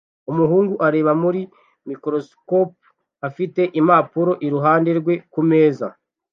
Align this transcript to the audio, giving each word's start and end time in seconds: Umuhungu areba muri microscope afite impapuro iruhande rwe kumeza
Umuhungu 0.31 0.73
areba 0.87 1.11
muri 1.23 1.41
microscope 1.89 2.73
afite 3.27 3.61
impapuro 3.79 4.31
iruhande 4.45 4.89
rwe 4.99 5.15
kumeza 5.31 5.87